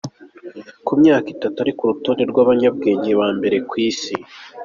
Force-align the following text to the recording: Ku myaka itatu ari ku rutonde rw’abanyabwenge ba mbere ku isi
Ku 0.85 0.91
myaka 1.01 1.27
itatu 1.35 1.57
ari 1.63 1.73
ku 1.77 1.83
rutonde 1.89 2.23
rw’abanyabwenge 2.31 3.11
ba 3.19 3.27
mbere 3.37 3.57
ku 3.69 3.73
isi 3.89 4.13